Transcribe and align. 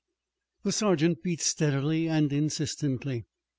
The 0.63 0.71
sergeant 0.71 1.21
beat 1.21 1.41
steadily 1.41 2.09
and 2.09 2.33
insistently. 2.33 3.25